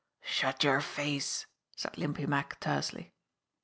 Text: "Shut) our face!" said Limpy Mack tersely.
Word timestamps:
"Shut) 0.23 0.65
our 0.65 0.81
face!" 0.81 1.45
said 1.77 1.95
Limpy 1.95 2.25
Mack 2.25 2.59
tersely. 2.59 3.13